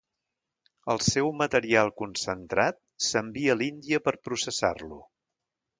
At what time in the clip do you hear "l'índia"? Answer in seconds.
3.61-4.05